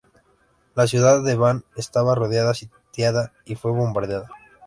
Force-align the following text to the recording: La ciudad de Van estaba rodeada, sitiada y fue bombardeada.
La 0.73 0.87
ciudad 0.87 1.21
de 1.23 1.35
Van 1.35 1.63
estaba 1.75 2.15
rodeada, 2.15 2.55
sitiada 2.55 3.33
y 3.45 3.53
fue 3.53 3.69
bombardeada. 3.71 4.31